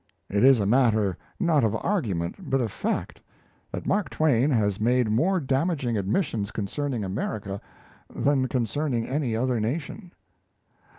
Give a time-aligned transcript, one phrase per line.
[0.31, 3.21] It is a matter not of argument, but of fact,
[3.71, 7.61] that Mark Twain has made more damaging admissions concerning America
[8.09, 10.11] than concerning any other nation.